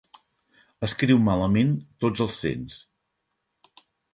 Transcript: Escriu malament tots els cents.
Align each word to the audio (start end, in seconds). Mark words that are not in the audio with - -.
Escriu 0.87 1.19
malament 1.27 1.75
tots 2.07 2.25
els 2.27 2.41
cents. 2.47 2.81